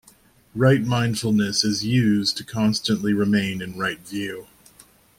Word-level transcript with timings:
Right 0.55 0.81
mindfulness 0.83 1.63
is 1.63 1.85
used 1.85 2.35
to 2.37 2.43
constantly 2.43 3.13
remain 3.13 3.61
in 3.61 3.77
right 3.77 3.99
view. 3.99 4.47